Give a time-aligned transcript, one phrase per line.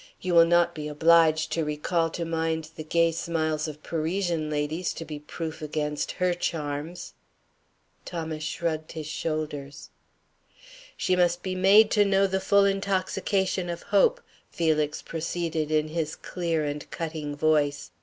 [0.19, 4.93] You will not be obliged to recall to mind the gay smiles of Parisian ladies
[4.93, 7.13] to be proof against her charms."
[8.03, 9.91] Thomas shrugged his shoulders.
[10.97, 16.15] "She must be made to know the full intoxication of hope," Felix proceeded in his
[16.15, 17.91] clear and cutting voice.